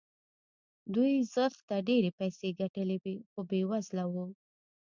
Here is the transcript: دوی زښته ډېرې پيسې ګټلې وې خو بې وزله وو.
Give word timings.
دوی 0.93 1.13
زښته 1.33 1.75
ډېرې 1.87 2.11
پيسې 2.19 2.47
ګټلې 2.61 2.97
وې 3.03 3.15
خو 3.29 3.39
بې 3.49 3.61
وزله 3.69 4.05
وو. 4.13 4.25